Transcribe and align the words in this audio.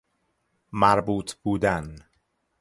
مربوط 0.73 1.35
بودن 1.43 1.99